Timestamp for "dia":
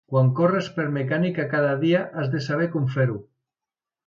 1.83-2.01